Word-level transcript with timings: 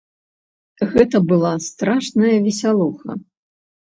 Гэта 0.93 1.17
была 1.33 1.51
страшная 1.67 2.33
весялуха. 2.45 3.11